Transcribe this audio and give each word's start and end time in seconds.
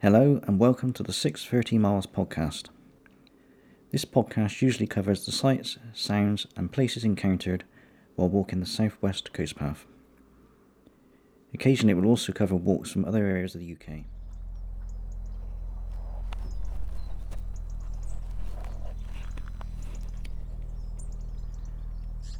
Hello 0.00 0.40
and 0.46 0.60
welcome 0.60 0.92
to 0.92 1.02
the 1.02 1.12
630 1.12 1.76
Miles 1.76 2.06
podcast. 2.06 2.66
This 3.90 4.04
podcast 4.04 4.62
usually 4.62 4.86
covers 4.86 5.26
the 5.26 5.32
sights, 5.32 5.76
sounds, 5.92 6.46
and 6.56 6.70
places 6.70 7.02
encountered 7.02 7.64
while 8.14 8.28
walking 8.28 8.60
the 8.60 8.66
southwest 8.66 9.32
coast 9.32 9.56
path. 9.56 9.86
Occasionally, 11.52 11.90
it 11.90 11.96
will 11.96 12.06
also 12.06 12.32
cover 12.32 12.54
walks 12.54 12.92
from 12.92 13.04
other 13.04 13.26
areas 13.26 13.56
of 13.56 13.60
the 13.60 13.72
UK. 13.72 14.04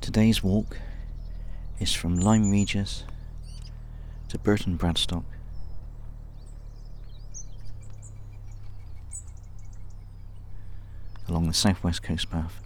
Today's 0.00 0.45
walk 0.45 0.79
is 1.80 1.93
from 1.93 2.14
Lyme 2.14 2.52
Regis 2.52 3.02
to 4.29 4.38
Burton 4.38 4.79
Bradstock. 4.79 5.25
Along 11.38 11.47
the 11.47 11.55
southwest 11.55 12.02
coast 12.02 12.28
path. 12.30 12.60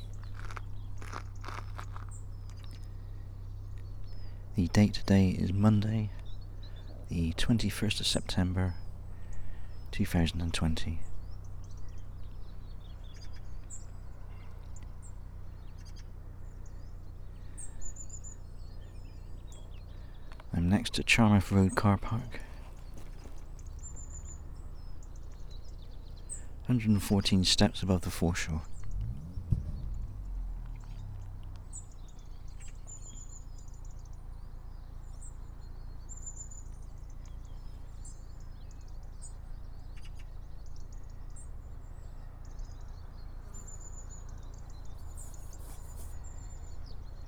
The 4.56 4.68
date 4.68 4.94
today 4.94 5.28
is 5.28 5.52
Monday, 5.52 6.08
the 7.10 7.34
21st 7.34 8.00
of 8.00 8.06
September 8.06 8.72
2020. 9.90 11.00
I'm 20.54 20.70
next 20.70 20.94
to 20.94 21.02
Charmouth 21.02 21.52
Road 21.52 21.76
car 21.76 21.98
park. 21.98 22.40
114 26.72 27.44
steps 27.44 27.82
above 27.82 28.00
the 28.00 28.08
foreshore. 28.08 28.62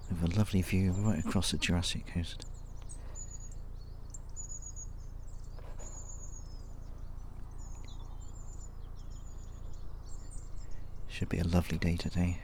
With 0.08 0.32
a 0.32 0.38
lovely 0.38 0.62
view 0.62 0.92
right 0.92 1.18
across 1.18 1.50
the 1.50 1.58
Jurassic 1.58 2.06
coast. 2.06 2.46
Should 11.14 11.28
be 11.28 11.38
a 11.38 11.44
lovely 11.44 11.78
day 11.78 11.96
today. 11.96 12.38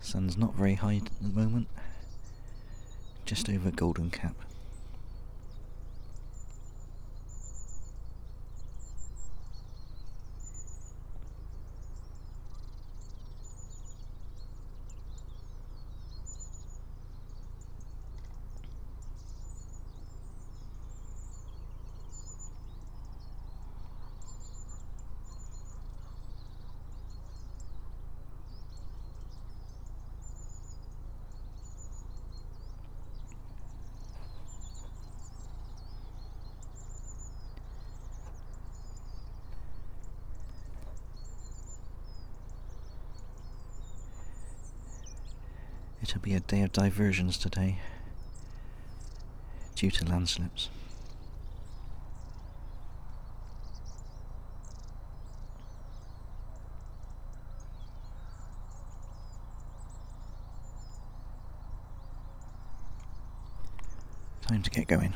Sun's 0.00 0.38
not 0.38 0.54
very 0.54 0.76
high 0.76 0.96
at 0.96 1.10
the 1.20 1.28
moment, 1.28 1.68
just 3.26 3.50
over 3.50 3.70
Golden 3.70 4.08
Cap. 4.08 4.34
Of 46.56 46.72
diversions 46.72 47.38
today, 47.38 47.78
due 49.76 49.90
to 49.90 50.04
landslips. 50.06 50.68
Time 64.48 64.62
to 64.62 64.70
get 64.70 64.88
going. 64.88 65.14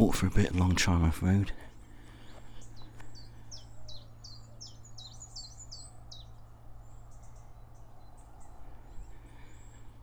Walked 0.00 0.16
for 0.16 0.28
a 0.28 0.30
bit 0.30 0.52
along 0.52 0.76
Charmouth 0.76 1.20
Road. 1.20 1.52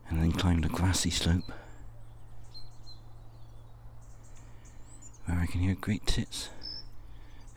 And 0.08 0.22
then 0.22 0.32
climbed 0.34 0.66
a 0.66 0.70
grassy 0.70 1.10
slope 1.10 1.52
where 5.26 5.40
I 5.40 5.48
can 5.48 5.62
hear 5.62 5.74
great 5.74 6.06
tits 6.06 6.50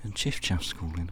and 0.02 0.14
chiff 0.14 0.40
chaffs 0.40 0.72
calling. 0.72 1.10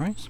It's 0.00 0.28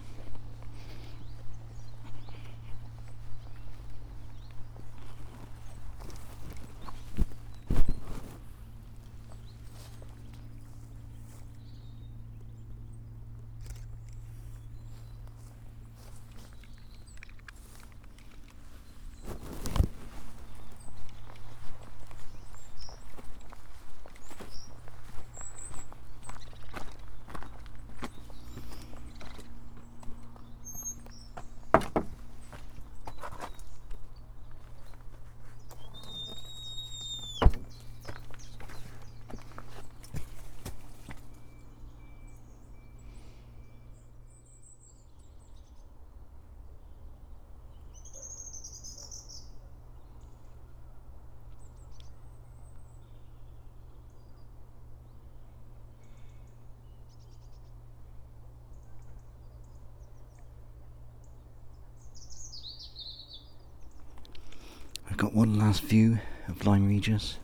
got 65.18 65.34
one 65.34 65.58
last 65.58 65.82
view 65.82 66.20
of 66.46 66.64
Lyme 66.64 66.86
Regis 66.86 67.40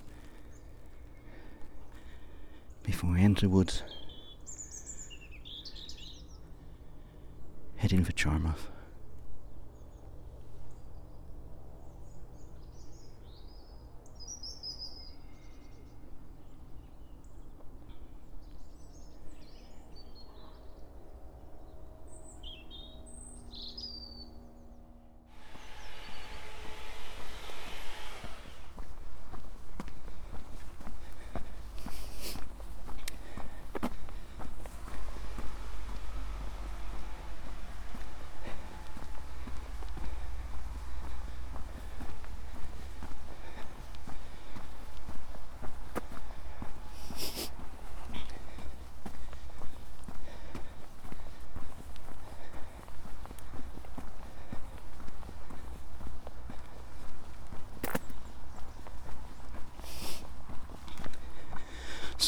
before 2.84 3.10
we 3.10 3.20
enter 3.20 3.40
the 3.40 3.48
woods, 3.48 3.82
heading 7.78 8.04
for 8.04 8.12
Charmouth. 8.12 8.70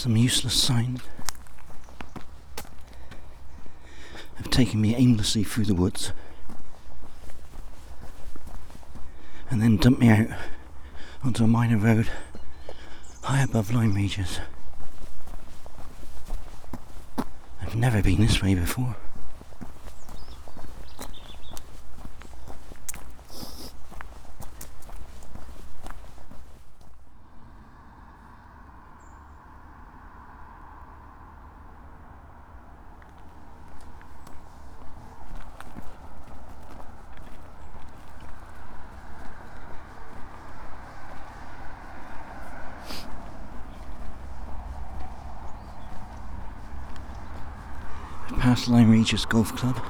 Some 0.07 0.17
useless 0.17 0.55
sign 0.55 1.01
have 4.37 4.49
taken 4.51 4.81
me 4.81 4.95
aimlessly 4.95 5.43
through 5.43 5.65
the 5.65 5.75
woods 5.75 6.13
and 9.51 9.61
then 9.61 9.77
dumped 9.77 9.99
me 9.99 10.09
out 10.09 10.29
onto 11.25 11.43
a 11.43 11.49
minor 11.49 11.77
road 11.77 12.09
high 13.25 13.43
above 13.43 13.75
Lyme 13.75 13.95
Regis. 13.95 14.39
I've 17.61 17.75
never 17.75 18.01
been 18.01 18.21
this 18.21 18.41
way 18.41 18.55
before. 18.55 18.95
Golf 49.07 49.55
Club. 49.55 49.81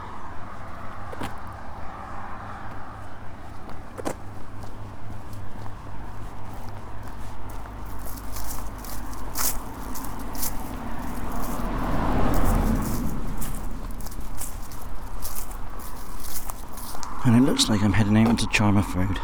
And 17.24 17.34
it 17.34 17.40
looks 17.40 17.70
like 17.70 17.82
I'm 17.82 17.94
heading 17.94 18.18
out 18.18 18.28
into 18.28 18.46
Charmouth 18.48 18.94
Road. 18.94 19.18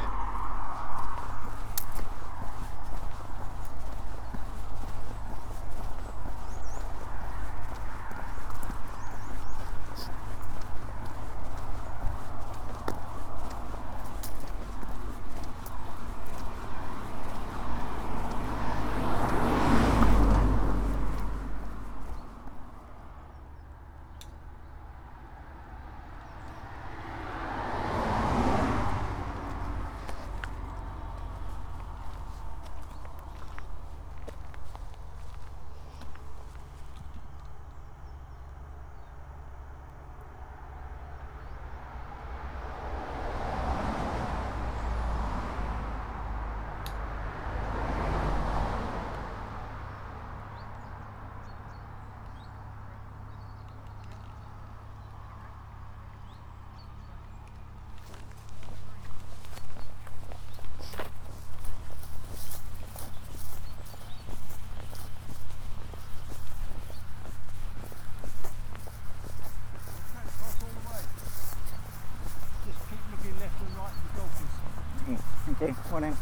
Okay, 75.63 75.75
morning. 75.93 76.17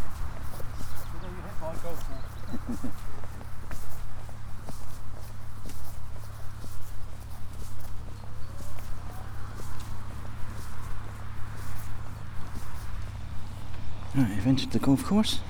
I've 14.14 14.46
entered 14.46 14.72
the 14.72 14.78
golf 14.78 15.04
course. 15.06 15.40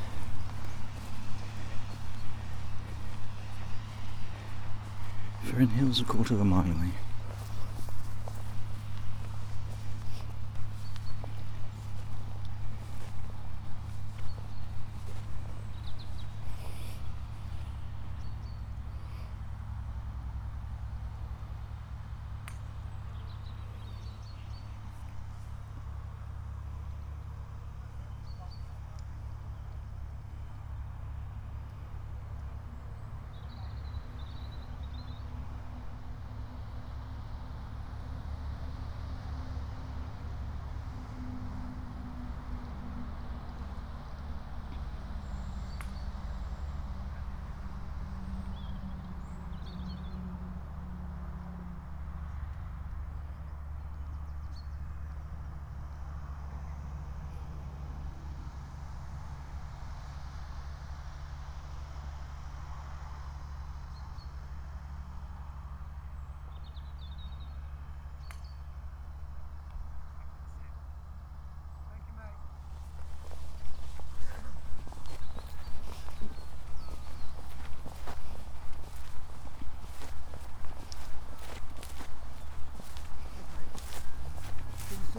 Fern 5.43 5.67
Hill's 5.67 6.01
a 6.01 6.05
quarter 6.05 6.35
of 6.35 6.41
a 6.41 6.45
mile 6.45 6.61
away. 6.61 7.10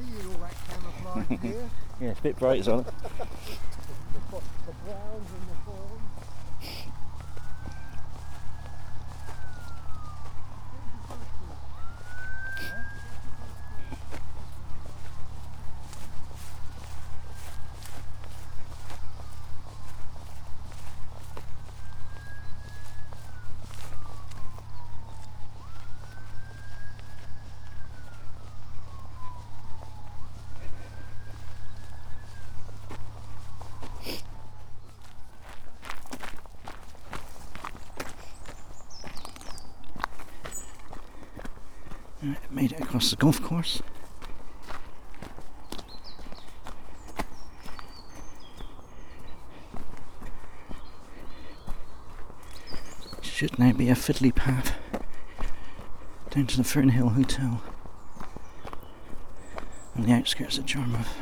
that 0.01 0.55
camouflage 0.70 1.41
gear. 1.41 1.70
yeah, 2.01 2.10
it's 2.10 2.20
a 2.20 2.24
bit 2.24 2.39
bright, 2.39 2.60
isn't 2.60 2.79
it? 2.79 2.93
Right, 42.23 42.51
made 42.51 42.71
it 42.73 42.81
across 42.81 43.09
the 43.09 43.15
golf 43.15 43.41
course. 43.41 43.81
Should 53.23 53.57
now 53.57 53.73
be 53.73 53.89
a 53.89 53.95
fiddly 53.95 54.35
path 54.35 54.75
down 56.29 56.45
to 56.45 56.57
the 56.57 56.63
Fernhill 56.63 57.13
Hotel 57.13 57.63
on 59.95 60.03
the 60.03 60.13
outskirts 60.13 60.59
of 60.59 60.67
Charmouth. 60.67 61.17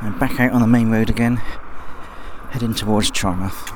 And 0.00 0.18
out 0.40 0.52
on 0.52 0.60
the 0.60 0.66
main 0.66 0.90
road 0.90 1.10
again, 1.10 1.36
heading 2.50 2.74
towards 2.74 3.10
Charmouth. 3.10 3.72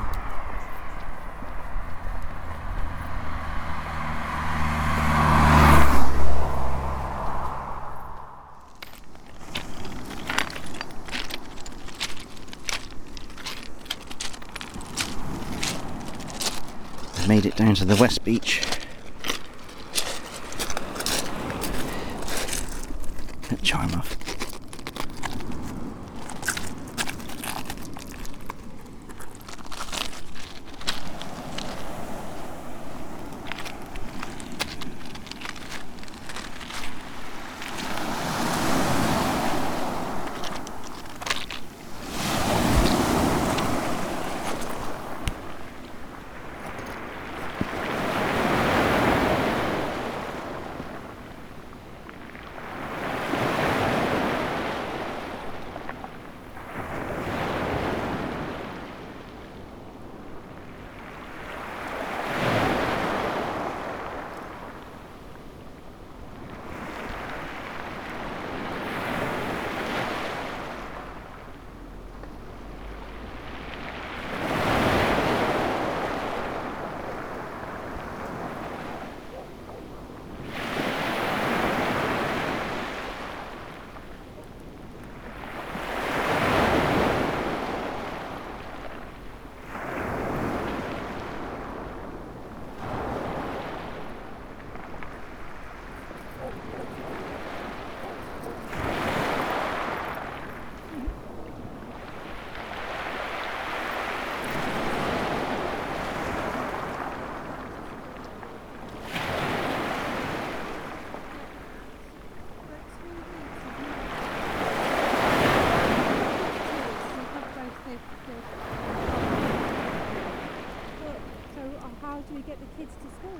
Made 17.29 17.47
it 17.47 17.57
down 17.57 17.75
to 17.77 17.87
the 17.87 17.97
West 17.97 18.23
Beach. 18.25 18.72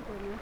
Kids 0.01 0.42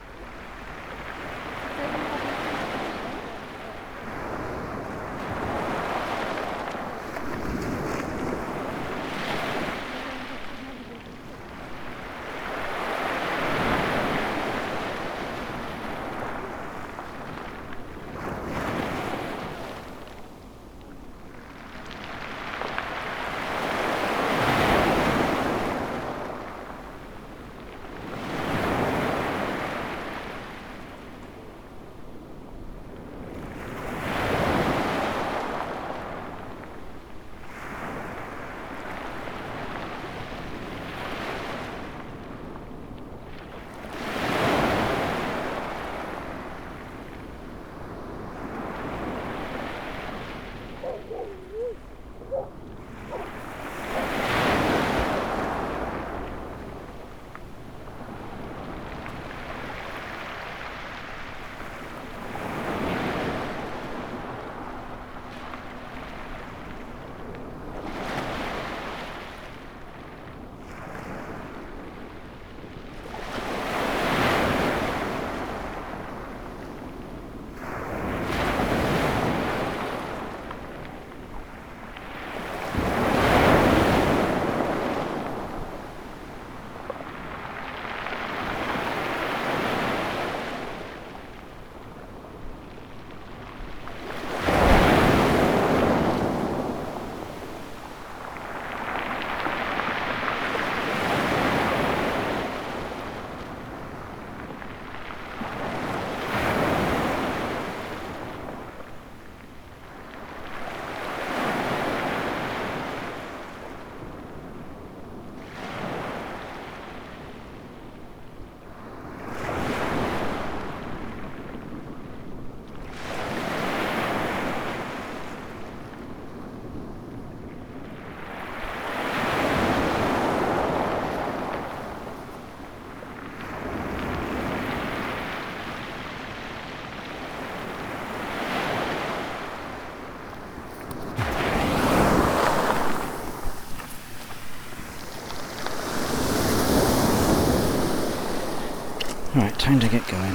time 149.71 149.79
to 149.79 149.89
get 149.89 150.05
going. 150.09 150.35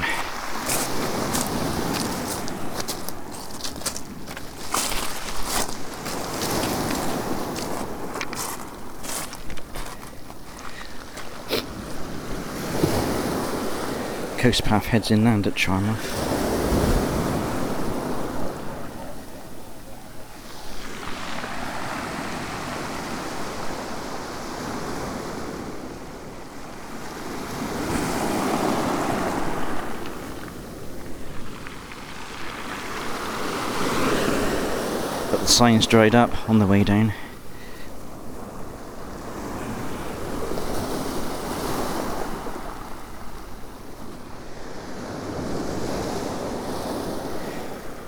Coast 14.38 14.63
path 14.63 14.86
heads 14.86 15.12
inland 15.12 15.48
at 15.48 15.56
Charmouth. 15.56 16.35
Signs 35.55 35.87
dried 35.87 36.13
up 36.13 36.50
on 36.50 36.59
the 36.59 36.68
way 36.68 36.83
down. 36.83 37.13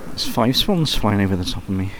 There's 0.08 0.28
five 0.28 0.58
swans 0.58 0.94
flying 0.94 1.22
over 1.22 1.36
the 1.36 1.44
top 1.46 1.62
of 1.62 1.70
me. 1.70 1.90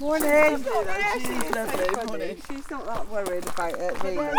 Morning. 0.00 0.58
She's 0.58 1.50
lovely. 1.50 2.06
Morning. 2.06 2.36
She's 2.48 2.70
not 2.70 2.86
that 2.86 3.08
worried 3.08 3.46
about 3.46 3.78
it, 3.78 4.02
really. 4.02 4.30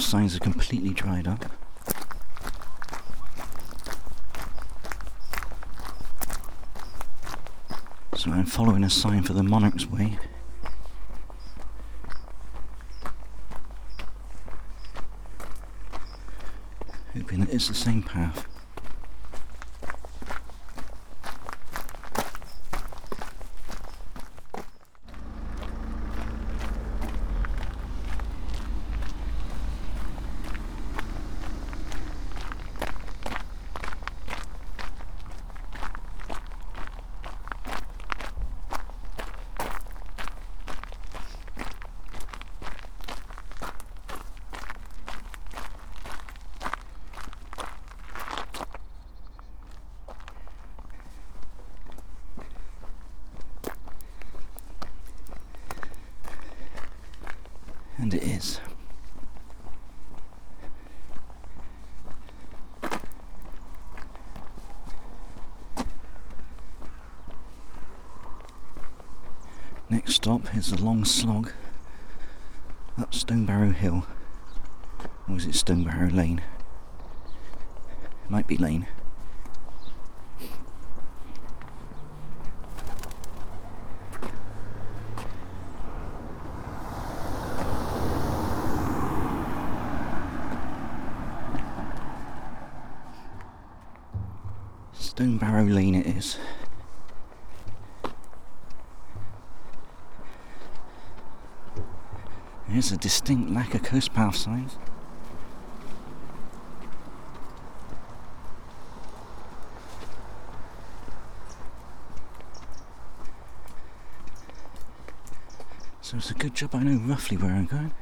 Signs 0.00 0.34
are 0.34 0.40
completely 0.40 0.90
dried 0.90 1.28
up. 1.28 1.44
So 8.16 8.32
I'm 8.32 8.44
following 8.46 8.82
a 8.82 8.90
sign 8.90 9.22
for 9.22 9.34
the 9.34 9.44
Monarch's 9.44 9.86
Way. 9.86 10.18
Hoping 17.14 17.40
that 17.40 17.54
it's 17.54 17.68
the 17.68 17.74
same 17.74 18.02
path. 18.02 18.49
And 58.10 58.20
it 58.20 58.26
is. 58.26 58.60
Next 69.88 70.14
stop 70.14 70.56
is 70.56 70.72
a 70.72 70.76
long 70.76 71.04
slog 71.04 71.52
up 72.98 73.12
Stonebarrow 73.12 73.72
Hill. 73.72 74.04
Or 75.28 75.36
is 75.36 75.46
it 75.46 75.52
Stonebarrow 75.52 76.12
Lane? 76.12 76.42
Might 78.28 78.48
be 78.48 78.56
Lane. 78.56 78.88
Stonebarrow 95.20 95.70
Lane 95.70 95.96
it 95.96 96.06
is. 96.06 96.38
There's 102.90 102.98
a 102.98 103.02
distinct 103.02 103.52
lack 103.52 103.72
of 103.76 103.84
coast 103.84 104.12
path 104.14 104.34
signs. 104.34 104.76
So 116.00 116.16
it's 116.16 116.32
a 116.32 116.34
good 116.34 116.56
job 116.56 116.74
I 116.74 116.82
know 116.82 116.98
roughly 117.06 117.36
where 117.36 117.52
I'm 117.52 117.66
going. 117.66 117.92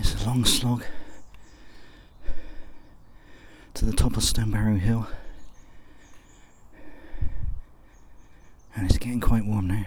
It's 0.00 0.14
a 0.14 0.18
long 0.38 0.44
slog 0.44 0.84
to 3.74 3.84
the 3.84 3.92
top 3.92 4.16
of 4.16 4.22
Stonebarrow 4.22 4.78
Hill. 4.78 5.08
And 8.76 8.88
it's 8.88 8.98
getting 8.98 9.20
quite 9.20 9.44
warm 9.44 9.66
now. 9.66 9.84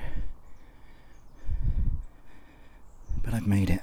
But 3.23 3.33
I've 3.33 3.47
made 3.47 3.69
it. 3.69 3.81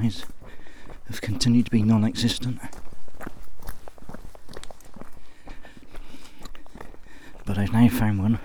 Coast 0.00 0.26
have 1.06 1.20
continued 1.20 1.64
to 1.66 1.70
be 1.70 1.82
non 1.82 2.04
existent. 2.04 2.60
But 7.44 7.58
I've 7.58 7.72
now 7.72 7.88
found 7.88 8.18
one 8.20 8.38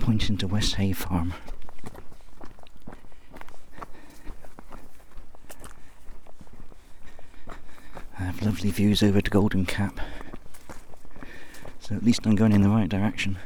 pointing 0.00 0.36
to 0.38 0.46
West 0.48 0.76
Hay 0.76 0.92
Farm. 0.92 1.34
I 8.18 8.22
have 8.22 8.42
lovely 8.42 8.70
views 8.70 9.02
over 9.02 9.20
to 9.20 9.30
Golden 9.30 9.66
Cap, 9.66 10.00
so 11.80 11.94
at 11.94 12.04
least 12.04 12.26
I'm 12.26 12.34
going 12.36 12.52
in 12.52 12.62
the 12.62 12.68
right 12.70 12.88
direction. 12.88 13.38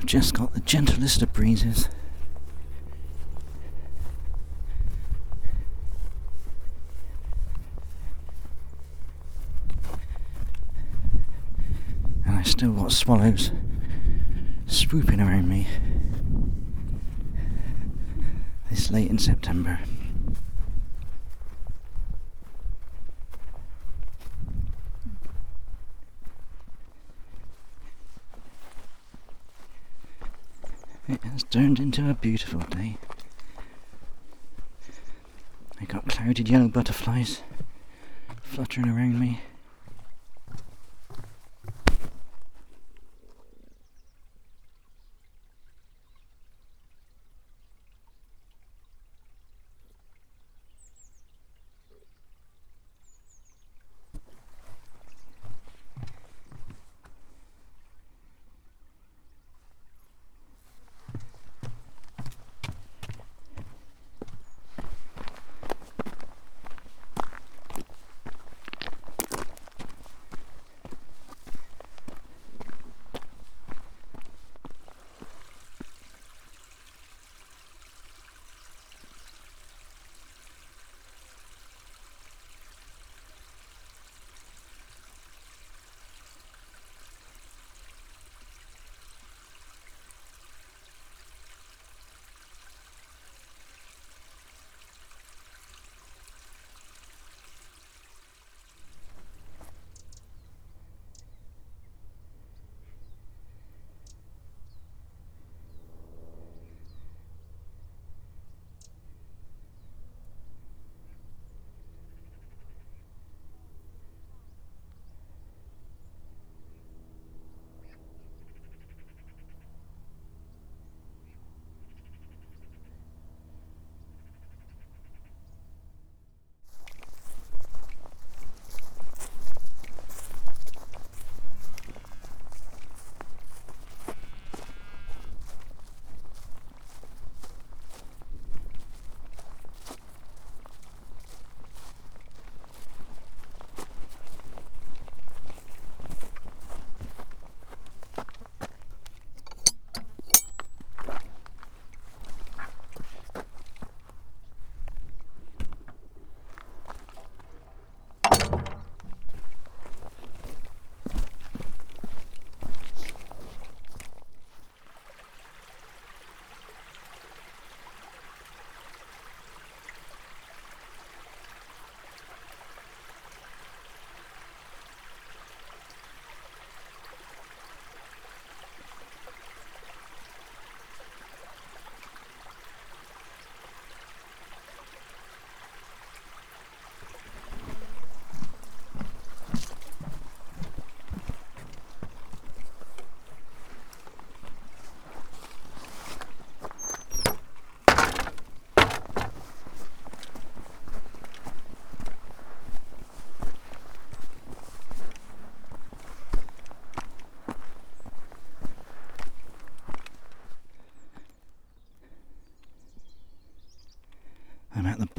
just 0.11 0.33
got 0.33 0.53
the 0.53 0.59
gentlest 0.59 1.21
of 1.21 1.31
breezes. 1.31 1.87
And 12.25 12.35
I 12.35 12.43
still 12.43 12.73
got 12.73 12.91
swallows 12.91 13.51
swooping 14.67 15.21
around 15.21 15.47
me 15.47 15.65
this 18.69 18.91
late 18.91 19.09
in 19.09 19.17
September. 19.17 19.79
It 31.11 31.21
has 31.23 31.40
turned 31.51 31.79
into 31.81 32.09
a 32.09 32.13
beautiful 32.13 32.61
day. 32.61 32.95
I 35.81 35.83
got 35.83 36.07
clouded 36.07 36.47
yellow 36.47 36.69
butterflies 36.69 37.41
fluttering 38.41 38.87
around 38.87 39.19
me. 39.19 39.41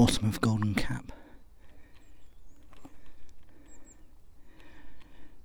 Bottom 0.04 0.28
of 0.28 0.40
Golden 0.40 0.74
Cap. 0.74 1.12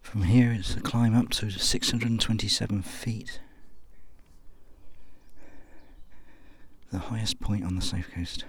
From 0.01 0.23
here, 0.23 0.51
it's 0.51 0.75
a 0.75 0.79
climb 0.79 1.15
up 1.15 1.29
to 1.29 1.51
627 1.51 2.81
feet. 2.81 3.39
The 6.91 6.97
highest 6.97 7.39
point 7.39 7.65
on 7.65 7.75
the 7.75 7.83
south 7.83 8.09
coast. 8.11 8.45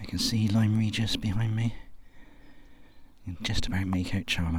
I 0.00 0.04
can 0.04 0.18
see 0.18 0.48
Lyme 0.48 0.76
Regis 0.76 1.14
behind 1.14 1.51
me 1.51 1.51
take 4.02 4.38
out 4.40 4.54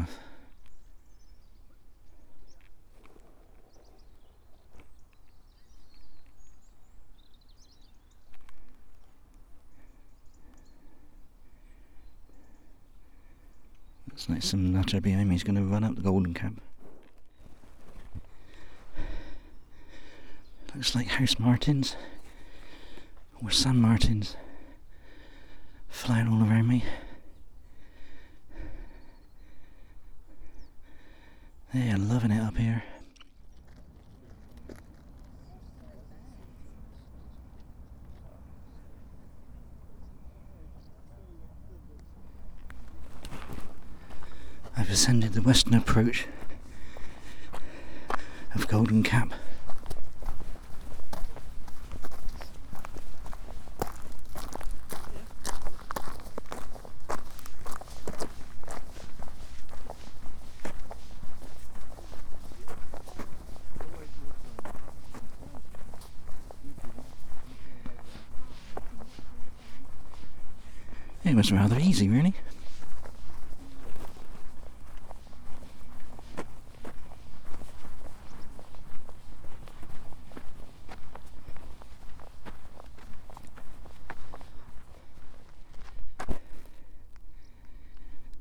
Looks 14.09 14.29
like 14.29 14.43
some 14.43 14.71
nutter 14.71 15.01
behind 15.01 15.29
me 15.29 15.35
is 15.35 15.43
going 15.43 15.55
to 15.55 15.63
run 15.63 15.83
up 15.83 15.95
the 15.95 16.01
golden 16.01 16.33
cap. 16.33 16.53
Looks 20.75 20.95
like 20.95 21.07
house 21.07 21.37
martins 21.39 21.95
or 23.43 23.49
sand 23.51 23.81
martins 23.81 24.35
flying 25.89 26.27
all 26.27 26.41
around 26.41 26.67
me. 26.67 26.83
They 31.73 31.89
are 31.89 31.97
loving 31.97 32.29
it 32.29 32.39
up 32.39 32.55
here. 32.55 32.83
I've 44.77 44.91
ascended 44.91 45.33
the 45.33 45.41
western 45.41 45.73
approach 45.73 46.27
of 48.53 48.67
Golden 48.67 49.01
Cap. 49.01 49.33
this 71.43 71.51
rather 71.51 71.77
easy, 71.77 72.07
really. 72.07 72.33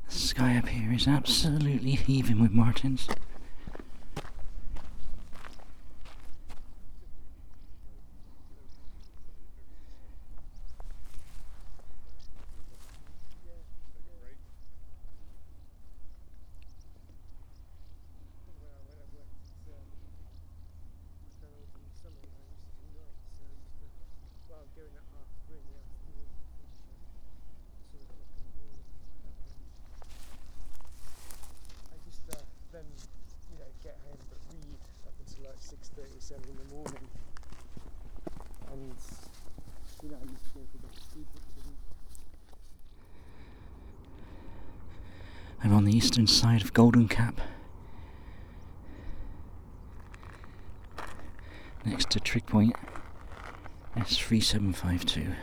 The 0.08 0.12
sky 0.12 0.56
up 0.56 0.68
here 0.68 0.92
is 0.92 1.08
absolutely 1.08 1.96
heaving 1.96 2.40
with 2.40 2.52
martins. 2.52 3.08
the 45.92 45.98
eastern 45.98 46.26
side 46.26 46.62
of 46.62 46.72
Golden 46.72 47.06
Cap, 47.06 47.38
next 51.84 52.08
to 52.08 52.18
Trig 52.18 52.46
Point 52.46 52.74
S3752. 53.96 55.34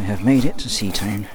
I 0.00 0.04
have 0.04 0.24
made 0.24 0.46
it 0.46 0.56
to 0.56 0.68
Seatown. 0.70 1.26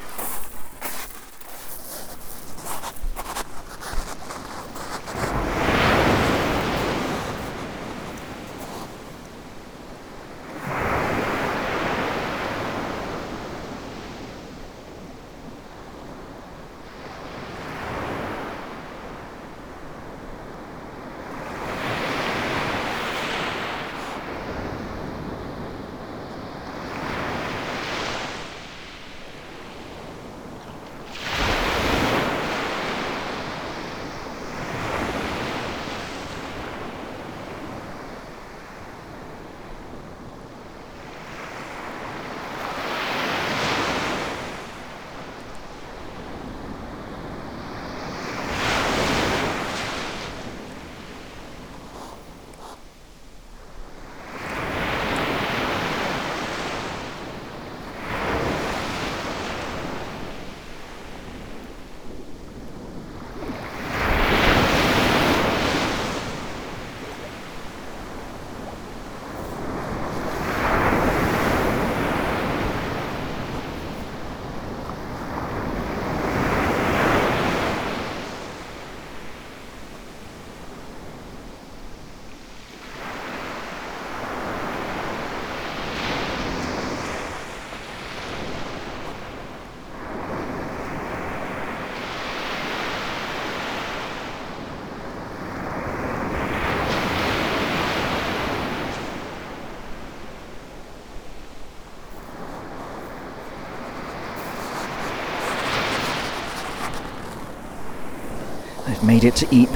made 109.05 109.23
it 109.23 109.35
to 109.35 109.45
Eype. 109.47 109.69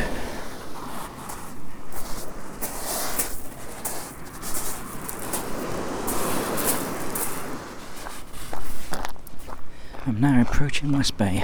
I'm 10.07 10.19
now 10.19 10.41
approaching 10.41 10.91
West 10.91 11.15
Bay. 11.17 11.43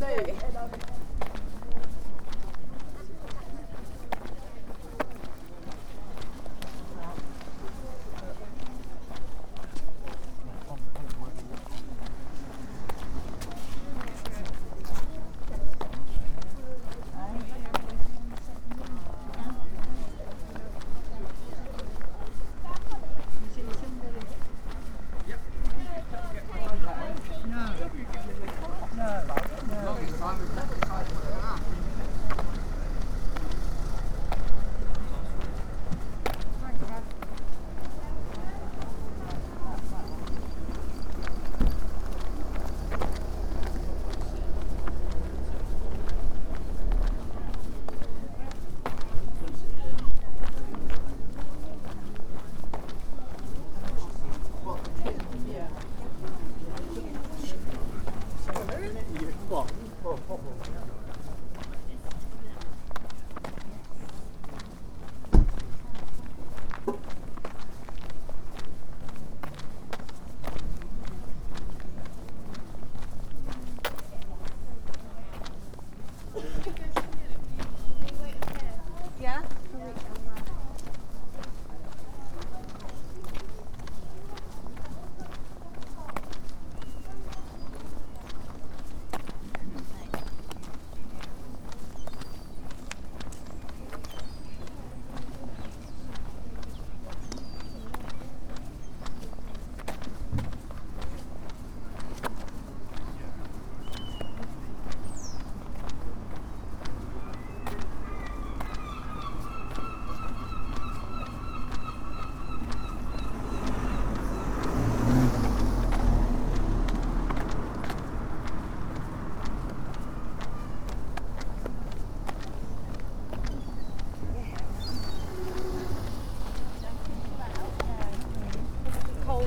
对。 0.00 0.49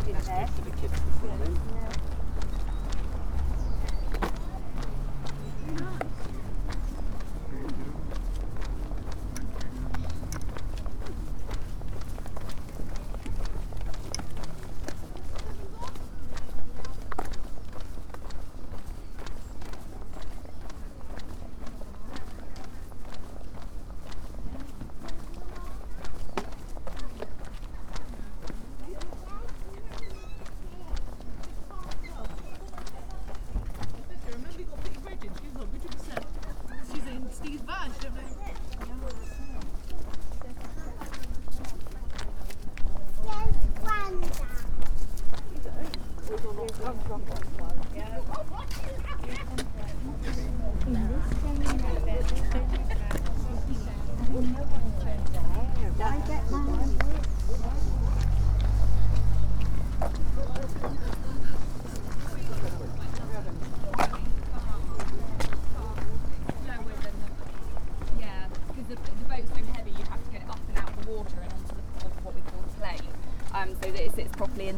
to 0.04 0.12
the 0.12 0.72
kids 0.72 0.92
this 0.92 1.24
morning. 1.24 1.83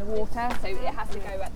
water, 0.05 0.49
so 0.61 0.67
it 0.67 0.77
has 0.77 1.09
to 1.09 1.19
go 1.19 1.41
at 1.41 1.53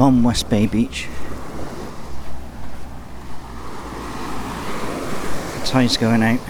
I'm 0.00 0.06
on 0.16 0.22
West 0.22 0.48
Bay 0.48 0.66
Beach. 0.66 1.08
The 5.58 5.66
tide's 5.66 5.98
going 5.98 6.22
out. 6.22 6.40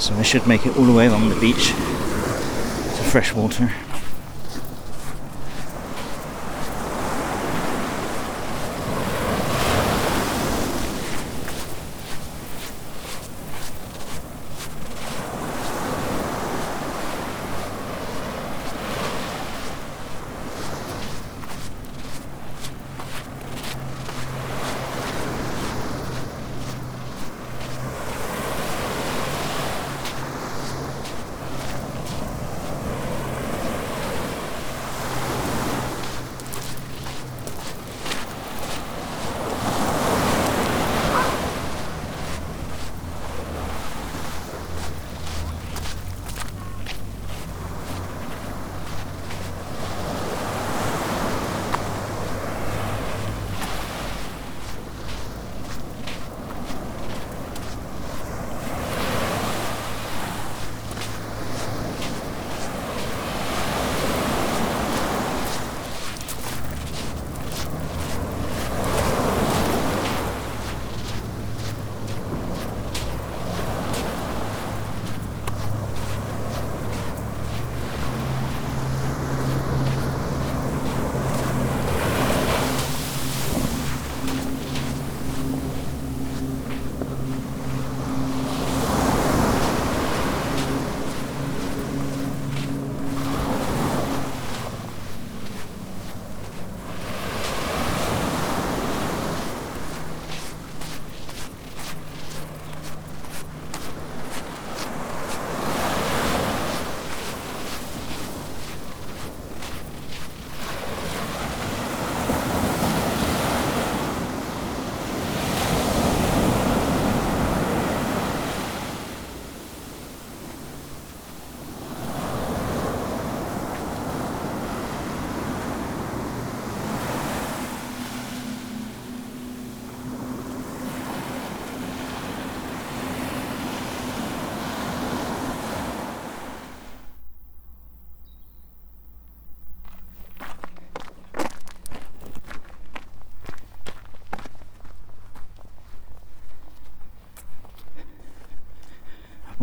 So 0.00 0.14
I 0.14 0.22
should 0.22 0.46
make 0.46 0.64
it 0.66 0.76
all 0.76 0.84
the 0.84 0.92
way 0.92 1.06
along 1.06 1.30
the 1.30 1.40
beach 1.40 1.70
to 1.70 3.02
fresh 3.10 3.34
water. 3.34 3.72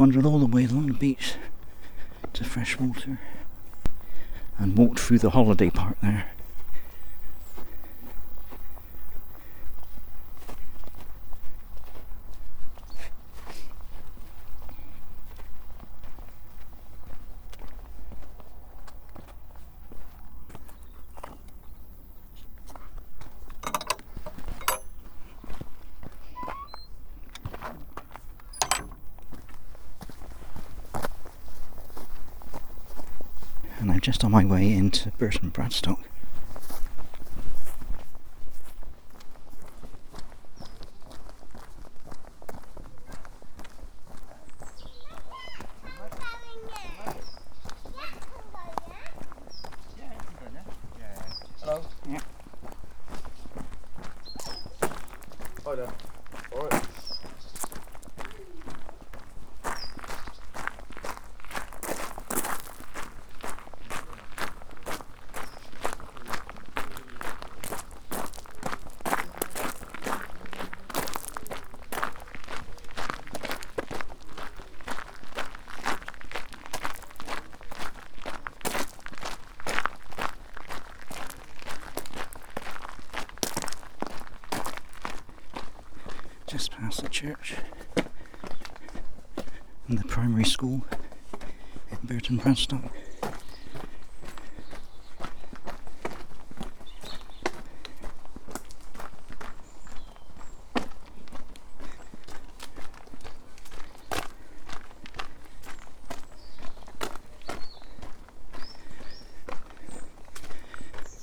Wandered 0.01 0.25
all 0.25 0.39
the 0.39 0.47
way 0.47 0.65
along 0.65 0.87
the 0.87 0.93
beach 0.95 1.35
to 2.33 2.43
Freshwater 2.43 3.19
and 4.57 4.75
walked 4.75 4.99
through 4.99 5.19
the 5.19 5.29
holiday 5.29 5.69
park 5.69 5.95
there. 6.01 6.31
On 34.23 34.31
my 34.31 34.45
way 34.45 34.73
into 34.73 35.09
Burton 35.11 35.51
Bradstock. 35.51 35.97
Hello. 51.61 51.81
Yeah. 52.09 52.19
Hi 55.65 55.75
there. 55.75 55.93
Alright. 56.53 56.81
just 86.51 86.73
past 86.91 87.03
the 87.03 87.09
church 87.09 87.55
and 89.87 89.97
the 89.97 90.03
primary 90.03 90.43
school 90.43 90.83
in 91.89 91.97
Burton 92.03 92.37
Bradstock. 92.37 92.89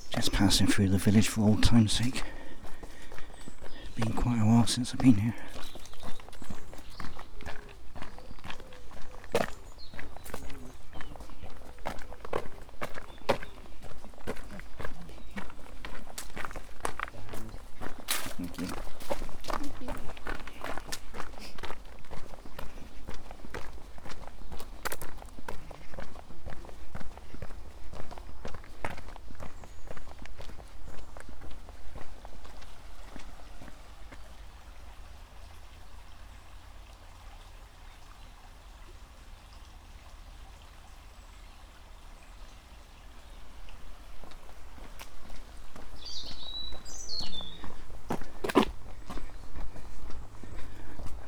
Just 0.09 0.31
passing 0.31 0.65
through 0.65 0.89
the 0.89 0.97
village 0.97 1.27
for 1.27 1.41
old 1.41 1.61
time's 1.61 1.93
sake. 1.93 2.23
It's 3.83 4.03
been 4.03 4.13
quite 4.13 4.41
a 4.41 4.45
while 4.45 4.65
since 4.65 4.93
I've 4.93 4.99
been 4.99 5.13
here. 5.13 5.35
Thank 18.37 18.61
you. 18.61 18.67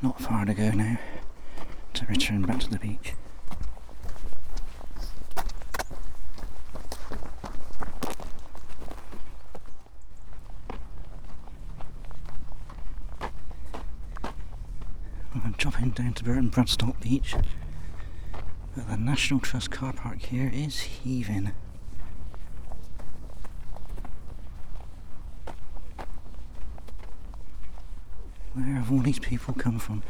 Not 0.04 0.20
far 0.20 0.46
to 0.46 0.54
go 0.56 0.72
now 0.72 0.98
to 1.94 2.06
return 2.08 2.42
back 2.42 2.60
to 2.62 2.70
the 2.72 2.80
beach. 2.80 3.14
I'm 15.36 15.54
to 16.22 16.26
Burton 16.26 16.52
Bradstock 16.52 17.00
Beach. 17.02 17.36
But 18.76 18.88
the 18.88 18.98
National 18.98 19.40
Trust 19.40 19.72
car 19.72 19.94
park 19.94 20.22
here 20.22 20.52
is 20.54 20.80
heaving. 20.80 21.52
Where 28.54 28.66
have 28.66 28.92
all 28.92 29.00
these 29.00 29.20
people 29.20 29.54
come 29.54 29.80
from? 29.80 30.04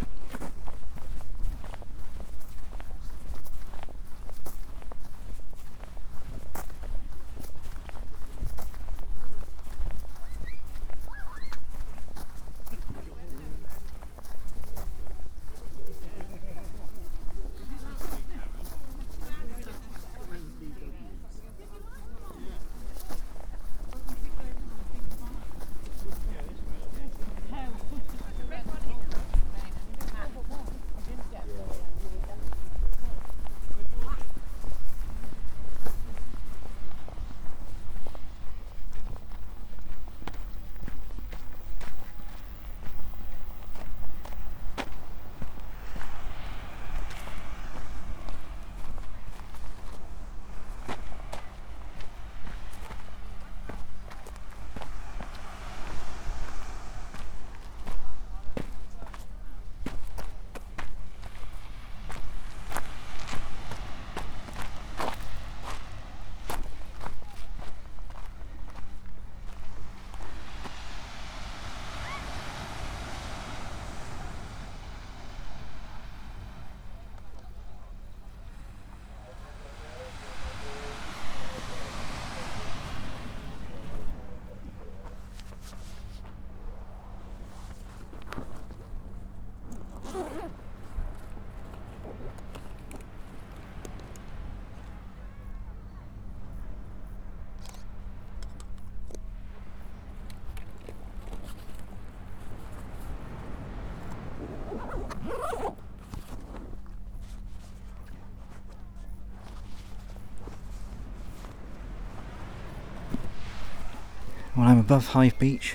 Well, 114.61 114.69
I'm 114.69 114.77
above 114.77 115.07
Hive 115.07 115.39
Beach 115.39 115.73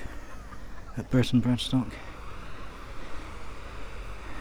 at 0.96 1.10
Burton 1.10 1.42
Bradstock. 1.42 1.90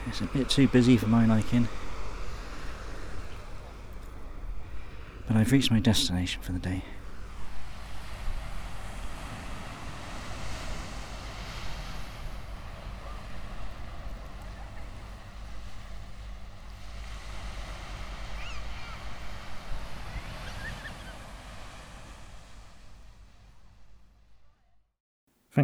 It's 0.06 0.20
a 0.20 0.26
bit 0.26 0.48
too 0.48 0.68
busy 0.68 0.96
for 0.96 1.08
my 1.08 1.26
liking. 1.26 1.66
But 5.26 5.36
I've 5.36 5.50
reached 5.50 5.72
my 5.72 5.80
destination 5.80 6.42
for 6.42 6.52
the 6.52 6.60
day. 6.60 6.84